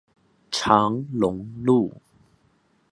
[0.49, 1.93] 長龍路